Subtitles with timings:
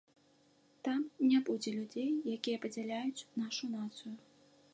[0.87, 1.01] Там
[1.31, 4.13] не будзе людзей, якія падзяляюць нашу нацыю.